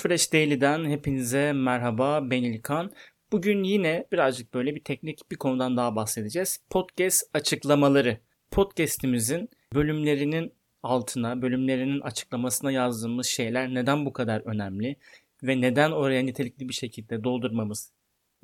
Podfresh 0.00 0.32
Daily'den 0.32 0.90
hepinize 0.90 1.52
merhaba 1.52 2.30
ben 2.30 2.42
İlkan. 2.42 2.92
Bugün 3.32 3.64
yine 3.64 4.06
birazcık 4.12 4.54
böyle 4.54 4.74
bir 4.74 4.84
teknik 4.84 5.30
bir 5.30 5.36
konudan 5.36 5.76
daha 5.76 5.96
bahsedeceğiz. 5.96 6.58
Podcast 6.70 7.22
açıklamaları. 7.34 8.18
Podcast'imizin 8.50 9.48
bölümlerinin 9.74 10.52
altına, 10.82 11.42
bölümlerinin 11.42 12.00
açıklamasına 12.00 12.72
yazdığımız 12.72 13.26
şeyler 13.26 13.74
neden 13.74 14.06
bu 14.06 14.12
kadar 14.12 14.40
önemli 14.40 14.96
ve 15.42 15.60
neden 15.60 15.90
oraya 15.90 16.22
nitelikli 16.22 16.68
bir 16.68 16.74
şekilde 16.74 17.24
doldurmamız 17.24 17.92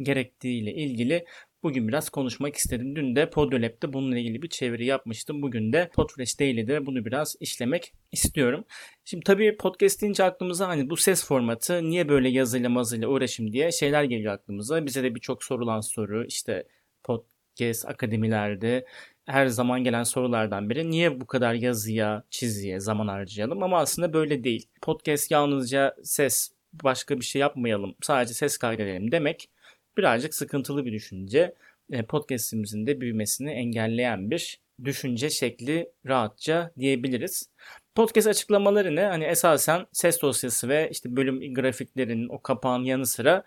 gerektiğiyle 0.01 0.75
ilgili 0.75 1.25
Bugün 1.63 1.89
biraz 1.89 2.11
konuşmak 2.11 2.57
istedim. 2.57 2.97
Dün 2.97 3.17
de 3.17 3.31
Podolab'de 3.31 3.93
bununla 3.93 4.19
ilgili 4.19 4.43
bir 4.43 4.49
çeviri 4.49 4.87
yapmıştım. 4.87 5.43
Bugün 5.43 5.73
de 5.73 5.91
Podfresh 5.95 6.41
Daily'de 6.41 6.87
bunu 6.87 7.05
biraz 7.05 7.37
işlemek 7.41 7.93
istiyorum. 8.13 8.65
Şimdi 9.05 9.25
tabii 9.25 9.57
podcast 9.57 10.03
deyince 10.03 10.25
aklımıza 10.25 10.69
hani 10.69 10.91
bu 10.91 10.97
ses 10.97 11.25
formatı 11.25 11.91
niye 11.91 12.09
böyle 12.09 12.29
yazıyla 12.29 12.69
mazıyla 12.69 13.09
uğraşım 13.09 13.53
diye 13.53 13.73
şeyler 13.73 14.05
geliyor 14.05 14.35
aklımıza. 14.35 14.87
Bize 14.87 15.03
de 15.03 15.15
birçok 15.15 15.45
sorulan 15.45 15.81
soru 15.81 16.25
işte 16.27 16.69
podcast 17.05 17.89
akademilerde 17.89 18.87
her 19.27 19.47
zaman 19.47 19.85
gelen 19.85 20.03
sorulardan 20.03 20.71
biri 20.71 20.91
niye 20.91 21.21
bu 21.21 21.27
kadar 21.27 21.55
yazıya, 21.55 22.25
çiziye 22.31 22.81
zaman 22.81 23.09
harcayalım 23.09 23.63
ama 23.63 23.79
aslında 23.79 24.13
böyle 24.13 24.45
değil. 24.45 24.69
Podcast 24.83 25.31
yalnızca 25.31 25.97
ses 26.03 26.53
başka 26.73 27.21
bir 27.21 27.25
şey 27.25 27.41
yapmayalım 27.41 27.95
sadece 28.03 28.35
ses 28.35 28.59
kaydedelim 28.59 29.13
demek 29.13 29.51
birazcık 29.99 30.35
sıkıntılı 30.35 30.85
bir 30.85 30.93
düşünce. 30.93 31.55
E, 31.91 32.03
podcast'imizin 32.03 32.87
de 32.87 33.01
büyümesini 33.01 33.51
engelleyen 33.51 34.31
bir 34.31 34.61
düşünce 34.85 35.31
şekli 35.31 35.91
rahatça 36.07 36.73
diyebiliriz. 36.79 37.51
Podcast 37.95 38.29
açıklamaları 38.29 38.97
ne? 38.97 39.05
Hani 39.05 39.25
esasen 39.25 39.87
ses 39.93 40.23
dosyası 40.23 40.69
ve 40.69 40.89
işte 40.93 41.17
bölüm 41.17 41.55
grafiklerinin 41.55 42.29
o 42.29 42.43
kapağın 42.43 42.85
yanı 42.85 43.07
sıra 43.07 43.45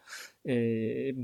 e, 0.48 0.54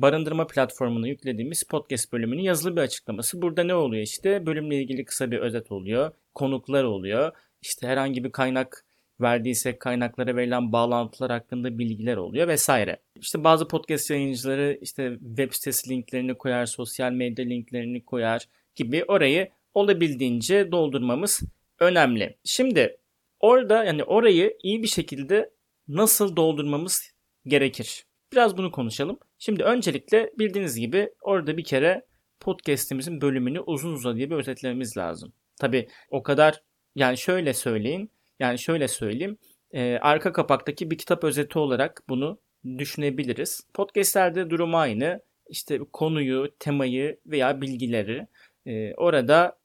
barındırma 0.02 0.48
platformuna 0.48 1.08
yüklediğimiz 1.08 1.64
podcast 1.64 2.14
bölümünün 2.14 2.42
yazılı 2.42 2.76
bir 2.76 2.81
açıklaması. 2.81 3.42
Burada 3.42 3.64
ne 3.64 3.76
oluyor 3.76 4.03
işte? 4.03 4.46
Bölümle 4.46 4.81
ilgili 4.81 5.06
kısa 5.06 5.31
bir 5.31 5.40
özet 5.40 5.72
oluyor. 5.72 6.12
Konuklar 6.36 6.84
oluyor. 6.84 7.31
İşte 7.62 7.88
herhangi 7.88 8.23
bir 8.23 8.31
kaynak 8.31 8.86
verdiyse 9.22 9.78
kaynaklara 9.80 10.36
verilen 10.36 10.72
bağlantılar 10.72 11.31
hakkında 11.31 11.80
bilgiler 11.80 12.18
oluyor 12.18 12.48
vesaire. 12.48 12.98
İşte 13.20 13.44
bazı 13.44 13.68
podcast 13.68 14.10
yayıncıları 14.10 14.78
işte 14.82 15.18
web 15.28 15.54
sitesi 15.54 15.90
linklerini 15.90 16.38
koyar, 16.38 16.66
sosyal 16.66 17.12
medya 17.12 17.46
linklerini 17.46 18.06
koyar 18.06 18.46
gibi 18.76 19.04
orayı 19.08 19.50
olabildiğince 19.74 20.72
doldurmamız 20.72 21.42
önemli. 21.80 22.38
Şimdi 22.44 22.98
orada 23.40 23.84
yani 23.84 24.04
orayı 24.04 24.58
iyi 24.64 24.84
bir 24.84 24.88
şekilde 24.88 25.50
nasıl 25.88 26.36
doldurmamız 26.36 27.12
gerekir? 27.46 28.06
Biraz 28.34 28.58
bunu 28.58 28.72
konuşalım. 28.72 29.20
Şimdi 29.40 29.64
öncelikle 29.64 30.32
bildiğiniz 30.40 30.80
gibi 30.80 31.10
orada 31.22 31.58
bir 31.58 31.64
kere 31.64 32.06
podcast'imizin 32.40 33.22
bölümünü 33.22 33.60
uzun 33.60 33.94
uzadıya 33.94 34.30
bir 34.30 34.36
özetlememiz 34.36 34.98
lazım. 34.98 35.34
Tabi 35.60 35.88
o 36.10 36.24
kadar 36.24 36.62
yani 36.96 37.18
şöyle 37.18 37.54
söyleyin 37.54 38.12
yani 38.40 38.60
şöyle 38.60 38.88
söyleyeyim. 38.88 39.38
E, 39.72 39.98
arka 40.02 40.34
kapaktaki 40.34 40.92
bir 40.92 40.98
kitap 40.98 41.24
özeti 41.24 41.60
olarak 41.60 42.04
bunu 42.10 42.40
düşünebiliriz. 42.78 43.62
Podcast'lerde 43.74 44.50
durum 44.50 44.76
aynı. 44.76 45.22
İşte 45.50 45.80
konuyu, 45.94 46.52
temayı 46.60 47.20
veya 47.26 47.62
bilgileri 47.62 48.28
e, 48.66 48.94
orada 48.94 49.58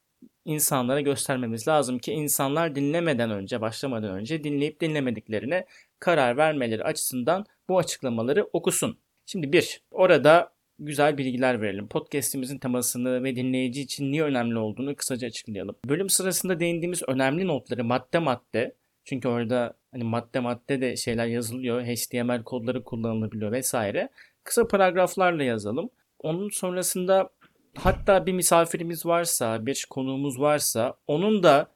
insanlara 0.44 1.00
göstermemiz 1.00 1.68
lazım 1.68 1.98
ki 1.98 2.12
insanlar 2.12 2.74
dinlemeden 2.74 3.30
önce, 3.30 3.60
başlamadan 3.60 4.10
önce 4.10 4.44
dinleyip 4.44 4.80
dinlemediklerine 4.80 5.66
karar 5.98 6.36
vermeleri 6.36 6.84
açısından 6.84 7.44
bu 7.68 7.78
açıklamaları 7.78 8.44
okusun. 8.52 8.98
Şimdi 9.26 9.52
bir, 9.52 9.82
orada 9.90 10.52
güzel 10.78 11.18
bilgiler 11.18 11.62
verelim. 11.62 11.88
Podcast'imizin 11.88 12.58
temasını 12.58 13.24
ve 13.24 13.36
dinleyici 13.36 13.80
için 13.82 14.12
niye 14.12 14.22
önemli 14.22 14.58
olduğunu 14.58 14.96
kısaca 14.96 15.26
açıklayalım. 15.28 15.76
Bölüm 15.88 16.08
sırasında 16.08 16.60
değindiğimiz 16.60 17.02
önemli 17.08 17.46
notları 17.46 17.84
madde 17.84 18.18
madde 18.18 18.76
çünkü 19.04 19.28
orada 19.28 19.79
hani 19.92 20.04
madde 20.04 20.40
madde 20.40 20.80
de 20.80 20.96
şeyler 20.96 21.26
yazılıyor. 21.26 21.82
HTML 21.82 22.42
kodları 22.42 22.84
kullanılabiliyor 22.84 23.52
vesaire. 23.52 24.08
Kısa 24.44 24.68
paragraflarla 24.68 25.42
yazalım. 25.44 25.90
Onun 26.18 26.48
sonrasında 26.48 27.30
hatta 27.78 28.26
bir 28.26 28.32
misafirimiz 28.32 29.06
varsa, 29.06 29.66
bir 29.66 29.86
konuğumuz 29.90 30.40
varsa 30.40 30.94
onun 31.06 31.42
da 31.42 31.72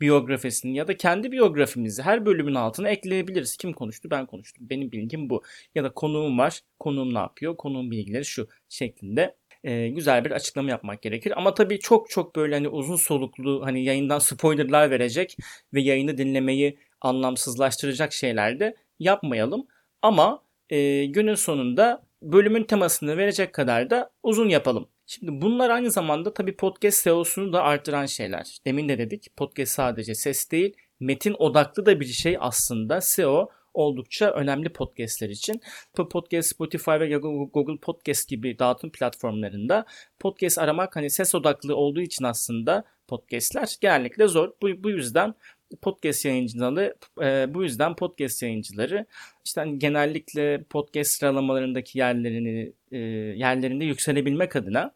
biyografisini 0.00 0.76
ya 0.76 0.88
da 0.88 0.96
kendi 0.96 1.32
biyografimizi 1.32 2.02
her 2.02 2.26
bölümün 2.26 2.54
altına 2.54 2.88
ekleyebiliriz. 2.88 3.56
Kim 3.56 3.72
konuştu? 3.72 4.10
Ben 4.10 4.26
konuştum. 4.26 4.66
Benim 4.70 4.92
bilgim 4.92 5.30
bu. 5.30 5.42
Ya 5.74 5.84
da 5.84 5.92
konuğum 5.94 6.38
var. 6.38 6.60
Konuğum 6.78 7.14
ne 7.14 7.18
yapıyor? 7.18 7.56
Konuğun 7.56 7.90
bilgileri 7.90 8.24
şu 8.24 8.48
şeklinde 8.68 9.36
e, 9.64 9.88
güzel 9.88 10.24
bir 10.24 10.30
açıklama 10.30 10.70
yapmak 10.70 11.02
gerekir. 11.02 11.32
Ama 11.36 11.54
tabii 11.54 11.78
çok 11.78 12.10
çok 12.10 12.36
böyle 12.36 12.54
hani 12.54 12.68
uzun 12.68 12.96
soluklu 12.96 13.60
hani 13.64 13.84
yayından 13.84 14.18
spoilerlar 14.18 14.90
verecek 14.90 15.36
ve 15.74 15.80
yayını 15.80 16.18
dinlemeyi 16.18 16.78
anlamsızlaştıracak 17.00 18.12
şeyler 18.12 18.60
de 18.60 18.76
yapmayalım. 18.98 19.66
Ama 20.02 20.42
e, 20.70 21.04
günün 21.06 21.34
sonunda 21.34 22.02
bölümün 22.22 22.64
temasını 22.64 23.16
verecek 23.16 23.52
kadar 23.52 23.90
da 23.90 24.10
uzun 24.22 24.48
yapalım. 24.48 24.88
Şimdi 25.06 25.42
bunlar 25.42 25.70
aynı 25.70 25.90
zamanda 25.90 26.34
tabii 26.34 26.56
podcast 26.56 26.98
SEO'sunu 26.98 27.52
da 27.52 27.62
artıran 27.62 28.06
şeyler. 28.06 28.58
Demin 28.66 28.88
de 28.88 28.98
dedik 28.98 29.36
podcast 29.36 29.72
sadece 29.72 30.14
ses 30.14 30.50
değil 30.50 30.74
metin 31.00 31.36
odaklı 31.38 31.86
da 31.86 32.00
bir 32.00 32.06
şey 32.06 32.36
aslında 32.40 33.00
SEO 33.00 33.48
oldukça 33.74 34.30
önemli 34.30 34.68
podcastler 34.68 35.28
için. 35.28 35.60
Podcast, 35.94 36.50
Spotify 36.50 36.90
ve 36.90 37.16
Google 37.16 37.76
Podcast 37.76 38.28
gibi 38.28 38.58
dağıtım 38.58 38.90
platformlarında 38.90 39.84
podcast 40.18 40.58
aramak 40.58 40.96
hani 40.96 41.10
ses 41.10 41.34
odaklı 41.34 41.76
olduğu 41.76 42.00
için 42.00 42.24
aslında 42.24 42.84
podcastler 43.08 43.76
genellikle 43.80 44.26
zor. 44.26 44.52
Bu, 44.62 44.68
bu 44.82 44.90
yüzden 44.90 45.34
podcast 45.82 46.24
yayıncıları 46.24 46.94
e, 47.22 47.54
bu 47.54 47.62
yüzden 47.62 47.96
podcast 47.96 48.42
yayıncıları 48.42 49.06
işte 49.44 49.60
hani 49.60 49.78
genellikle 49.78 50.62
podcast 50.62 51.10
sıralamalarındaki 51.10 51.98
yerlerini 51.98 52.72
e, 52.92 52.98
yerlerinde 53.38 53.84
yükselebilmek 53.84 54.56
adına 54.56 54.94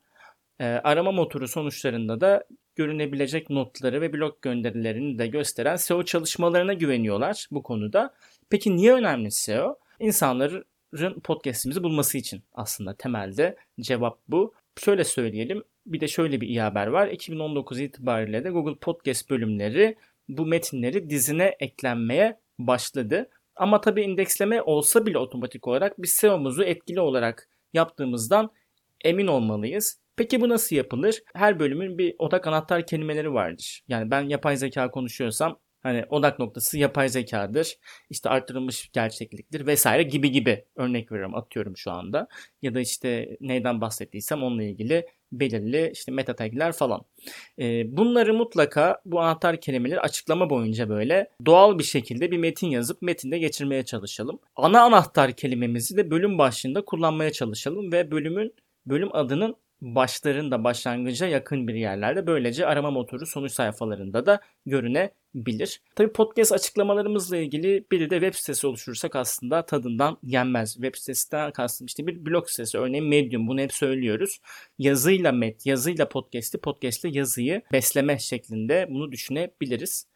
e, 0.60 0.64
arama 0.64 1.12
motoru 1.12 1.48
sonuçlarında 1.48 2.20
da 2.20 2.44
görünebilecek 2.76 3.50
notları 3.50 4.00
ve 4.00 4.12
blog 4.12 4.42
gönderilerini 4.42 5.18
de 5.18 5.26
gösteren 5.26 5.76
SEO 5.76 6.04
çalışmalarına 6.04 6.72
güveniyorlar 6.72 7.46
bu 7.50 7.62
konuda. 7.62 8.14
Peki 8.50 8.76
niye 8.76 8.92
önemli 8.92 9.30
SEO? 9.30 9.78
İnsanların 10.00 10.64
podcast'imizi 11.24 11.82
bulması 11.82 12.18
için 12.18 12.42
aslında 12.54 12.94
temelde 12.94 13.56
cevap 13.80 14.18
bu. 14.28 14.54
Şöyle 14.78 15.04
söyleyelim. 15.04 15.64
Bir 15.86 16.00
de 16.00 16.08
şöyle 16.08 16.40
bir 16.40 16.48
iyi 16.48 16.60
haber 16.60 16.86
var. 16.86 17.08
2019 17.08 17.80
itibariyle 17.80 18.44
de 18.44 18.50
Google 18.50 18.74
Podcast 18.74 19.30
bölümleri 19.30 19.96
bu 20.28 20.46
metinleri 20.46 21.10
dizine 21.10 21.56
eklenmeye 21.60 22.40
başladı. 22.58 23.30
Ama 23.56 23.80
tabii 23.80 24.02
indeksleme 24.02 24.62
olsa 24.62 25.06
bile 25.06 25.18
otomatik 25.18 25.68
olarak 25.68 26.02
biz 26.02 26.10
SEO'muzu 26.10 26.62
etkili 26.62 27.00
olarak 27.00 27.48
yaptığımızdan 27.72 28.50
emin 29.04 29.26
olmalıyız. 29.26 30.00
Peki 30.16 30.40
bu 30.40 30.48
nasıl 30.48 30.76
yapılır? 30.76 31.22
Her 31.34 31.58
bölümün 31.58 31.98
bir 31.98 32.14
odak 32.18 32.46
anahtar 32.46 32.86
kelimeleri 32.86 33.32
vardır. 33.32 33.82
Yani 33.88 34.10
ben 34.10 34.22
yapay 34.22 34.56
zeka 34.56 34.90
konuşuyorsam 34.90 35.58
Hani 35.82 36.04
odak 36.08 36.38
noktası 36.38 36.78
yapay 36.78 37.08
zekadır, 37.08 37.78
işte 38.10 38.28
arttırılmış 38.28 38.90
gerçekliktir 38.92 39.66
vesaire 39.66 40.02
gibi 40.02 40.30
gibi 40.30 40.64
örnek 40.76 41.12
veriyorum 41.12 41.34
atıyorum 41.34 41.76
şu 41.76 41.90
anda. 41.90 42.28
Ya 42.62 42.74
da 42.74 42.80
işte 42.80 43.36
neyden 43.40 43.80
bahsettiysem 43.80 44.42
onunla 44.42 44.62
ilgili 44.62 45.06
belirli 45.32 45.90
işte 45.92 46.12
meta 46.12 46.36
tagler 46.36 46.72
falan. 46.72 47.02
Ee, 47.58 47.96
bunları 47.96 48.34
mutlaka 48.34 49.00
bu 49.04 49.20
anahtar 49.20 49.60
kelimeleri 49.60 50.00
açıklama 50.00 50.50
boyunca 50.50 50.88
böyle 50.88 51.30
doğal 51.46 51.78
bir 51.78 51.84
şekilde 51.84 52.30
bir 52.30 52.38
metin 52.38 52.68
yazıp 52.68 53.02
metinde 53.02 53.38
geçirmeye 53.38 53.84
çalışalım. 53.84 54.38
Ana 54.56 54.82
anahtar 54.82 55.32
kelimemizi 55.32 55.96
de 55.96 56.10
bölüm 56.10 56.38
başlığında 56.38 56.84
kullanmaya 56.84 57.32
çalışalım 57.32 57.92
ve 57.92 58.10
bölümün 58.10 58.54
bölüm 58.86 59.08
adının 59.16 59.56
başlarında 59.80 60.64
başlangıca 60.64 61.26
yakın 61.26 61.68
bir 61.68 61.74
yerlerde 61.74 62.26
böylece 62.26 62.66
arama 62.66 62.90
motoru 62.90 63.26
sonuç 63.26 63.52
sayfalarında 63.52 64.26
da 64.26 64.40
görünebilir. 65.34 65.80
Tabi 65.96 66.12
podcast 66.12 66.52
açıklamalarımızla 66.52 67.36
ilgili 67.36 67.84
bir 67.92 68.10
de 68.10 68.20
web 68.20 68.34
sitesi 68.34 68.66
oluşturursak 68.66 69.16
aslında 69.16 69.66
tadından 69.66 70.18
yenmez. 70.22 70.72
Web 70.72 70.94
sitesinden 70.94 71.52
kastım 71.52 71.86
işte 71.86 72.06
bir 72.06 72.26
blog 72.26 72.48
sitesi 72.48 72.78
örneğin 72.78 73.08
Medium 73.08 73.48
bunu 73.48 73.60
hep 73.60 73.72
söylüyoruz. 73.72 74.40
Yazıyla 74.78 75.32
met, 75.32 75.66
yazıyla 75.66 76.08
podcast'i, 76.08 76.58
podcast'le 76.58 77.04
yazıyı 77.04 77.62
besleme 77.72 78.18
şeklinde 78.18 78.86
bunu 78.90 79.12
düşünebiliriz. 79.12 80.06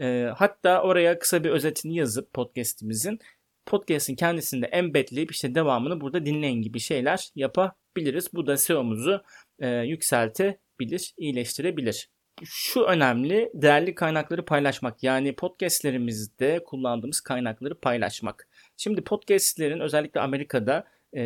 E, 0.00 0.30
hatta 0.36 0.82
oraya 0.82 1.18
kısa 1.18 1.44
bir 1.44 1.50
özetini 1.50 1.96
yazıp 1.96 2.32
podcast'imizin 2.32 3.18
podcast'in 3.66 4.14
kendisinde 4.16 4.66
embedleyip 4.66 5.32
işte 5.32 5.54
devamını 5.54 6.00
burada 6.00 6.26
dinleyin 6.26 6.62
gibi 6.62 6.80
şeyler 6.80 7.30
yapabiliriz. 7.34 8.28
Bu 8.34 8.46
da 8.46 8.56
SEO'muzu 8.56 9.22
e, 9.58 9.68
yükseltebilir, 9.68 11.14
iyileştirebilir. 11.18 12.08
Şu 12.44 12.80
önemli 12.80 13.50
değerli 13.54 13.94
kaynakları 13.94 14.44
paylaşmak 14.44 15.02
yani 15.02 15.34
podcastlerimizde 15.34 16.64
kullandığımız 16.64 17.20
kaynakları 17.20 17.80
paylaşmak. 17.80 18.48
Şimdi 18.76 19.04
podcastlerin 19.04 19.80
özellikle 19.80 20.20
Amerika'da 20.20 20.84
e, 21.12 21.22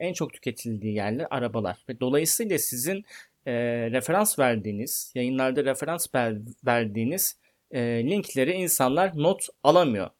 en 0.00 0.12
çok 0.12 0.32
tüketildiği 0.32 0.94
yerler 0.94 1.26
arabalar. 1.30 1.84
Ve 1.88 2.00
dolayısıyla 2.00 2.58
sizin 2.58 3.04
e, 3.46 3.52
referans 3.90 4.38
verdiğiniz, 4.38 5.12
yayınlarda 5.14 5.64
referans 5.64 6.14
ver, 6.14 6.36
verdiğiniz 6.66 7.36
e, 7.70 7.80
linkleri 7.80 8.52
insanlar 8.52 9.12
not 9.14 9.46
alamıyor. 9.62 10.10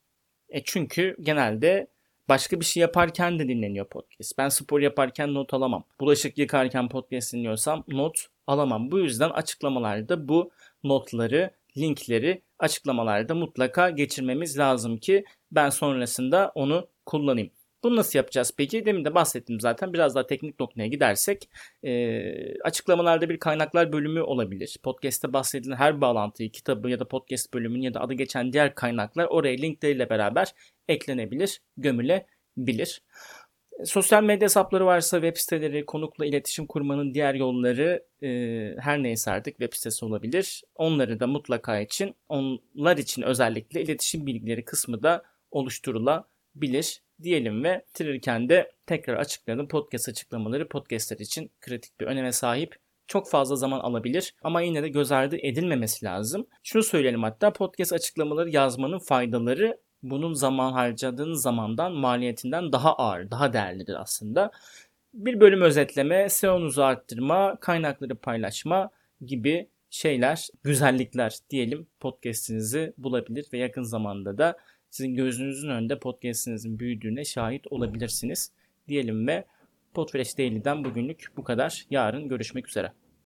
E 0.49 0.65
çünkü 0.65 1.17
genelde 1.21 1.87
başka 2.29 2.61
bir 2.61 2.65
şey 2.65 2.81
yaparken 2.81 3.39
de 3.39 3.49
dinleniyor 3.49 3.89
podcast. 3.89 4.39
Ben 4.39 4.49
spor 4.49 4.81
yaparken 4.81 5.35
not 5.35 5.55
alamam. 5.55 5.85
Bulaşık 6.01 6.39
yıkarken 6.39 6.89
podcast 6.89 7.33
dinliyorsam 7.33 7.85
not 7.89 8.27
alamam. 8.47 8.91
Bu 8.91 8.99
yüzden 8.99 9.31
açıklamalarda 9.31 10.29
bu 10.29 10.51
notları, 10.85 11.51
linkleri 11.77 12.43
açıklamalarda 12.59 13.35
mutlaka 13.35 13.91
geçirmemiz 13.91 14.59
lazım 14.59 14.97
ki 14.97 15.25
ben 15.53 15.71
sonrasında 15.71 16.53
onu 16.55 16.89
kullanayım. 17.07 17.51
Bunu 17.85 17.97
nasıl 17.97 18.19
yapacağız 18.19 18.53
peki? 18.57 18.87
Demin 18.87 19.05
de 19.05 19.15
bahsettim 19.15 19.61
zaten. 19.61 19.93
Biraz 19.93 20.15
daha 20.15 20.27
teknik 20.27 20.61
noktaya 20.61 20.87
gidersek 20.87 21.49
e, 21.83 22.59
açıklamalarda 22.59 23.29
bir 23.29 23.39
kaynaklar 23.39 23.93
bölümü 23.93 24.21
olabilir. 24.21 24.79
Podcast'te 24.83 25.33
bahsedilen 25.33 25.77
her 25.77 26.01
bağlantıyı, 26.01 26.53
kitabı 26.53 26.91
ya 26.91 27.01
da 27.01 27.09
podcast 27.09 27.55
bölümünün 27.55 27.83
ya 27.83 27.95
da 27.95 28.01
adı 28.01 28.15
geçen 28.15 28.53
diğer 28.53 28.75
kaynaklar 28.75 29.25
oraya 29.25 29.57
linkleriyle 29.57 30.11
beraber 30.11 30.55
eklenebilir, 30.89 31.61
gömülebilir. 31.77 33.03
Sosyal 33.85 34.23
medya 34.23 34.45
hesapları 34.45 34.87
varsa 34.87 35.17
web 35.17 35.37
siteleri, 35.37 35.87
konukla 35.87 36.27
iletişim 36.27 36.67
kurmanın 36.67 37.15
diğer 37.15 37.35
yolları 37.35 38.05
e, 38.23 38.29
her 38.79 39.03
neyse 39.03 39.31
artık 39.31 39.59
web 39.59 39.73
sitesi 39.73 40.05
olabilir. 40.05 40.63
Onları 40.75 41.21
da 41.21 41.27
mutlaka 41.27 41.81
için, 41.81 42.15
onlar 42.29 42.97
için 42.97 43.23
özellikle 43.23 43.83
iletişim 43.83 44.27
bilgileri 44.27 44.65
kısmı 44.65 45.03
da 45.03 45.23
oluşturulabilir 45.51 47.04
diyelim 47.23 47.65
ve 47.65 47.85
bitirirken 47.89 48.49
de 48.49 48.73
tekrar 48.87 49.15
açıkladım. 49.15 49.69
Podcast 49.69 50.09
açıklamaları 50.09 50.69
podcastler 50.69 51.19
için 51.19 51.51
kritik 51.61 52.01
bir 52.01 52.07
öneme 52.07 52.33
sahip. 52.33 52.77
Çok 53.07 53.31
fazla 53.31 53.57
zaman 53.57 53.81
alabilir 53.81 54.35
ama 54.43 54.61
yine 54.61 54.83
de 54.83 54.89
göz 54.89 55.13
ardı 55.13 55.37
edilmemesi 55.37 56.05
lazım. 56.05 56.47
Şunu 56.63 56.83
söyleyelim 56.83 57.23
hatta 57.23 57.53
podcast 57.53 57.93
açıklamaları 57.93 58.51
yazmanın 58.51 58.99
faydaları 58.99 59.79
bunun 60.03 60.33
zaman 60.33 60.73
harcadığın 60.73 61.35
zamandan 61.35 61.93
maliyetinden 61.93 62.73
daha 62.73 62.97
ağır, 62.97 63.31
daha 63.31 63.53
değerlidir 63.53 64.01
aslında. 64.01 64.51
Bir 65.15 65.41
bölüm 65.41 65.63
özetleme, 65.63 66.29
SEO'nuzu 66.29 66.83
arttırma, 66.83 67.57
kaynakları 67.61 68.15
paylaşma 68.17 68.91
gibi 69.27 69.69
şeyler, 69.91 70.49
güzellikler 70.63 71.39
diyelim 71.51 71.87
podcast'inizi 72.01 72.95
bulabilir 72.99 73.47
ve 73.53 73.59
yakın 73.59 73.83
zamanda 73.83 74.39
da 74.39 74.57
sizin 74.95 75.15
gözünüzün 75.15 75.69
önünde 75.69 75.99
podcast'inizin 75.99 76.79
büyüdüğüne 76.79 77.25
şahit 77.25 77.67
olabilirsiniz 77.67 78.53
diyelim 78.89 79.27
ve 79.27 79.45
Podfresh 79.95 80.39
Daily'den 80.39 80.85
bugünlük 80.85 81.27
bu 81.37 81.45
kadar. 81.45 81.87
Yarın 81.91 82.29
görüşmek 82.29 82.69
üzere. 82.69 82.93